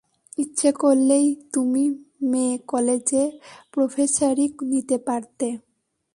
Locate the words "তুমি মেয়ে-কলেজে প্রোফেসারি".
1.53-4.45